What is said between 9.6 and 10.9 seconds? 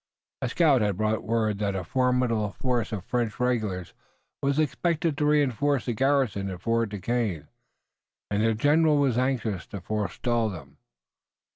to forestall them.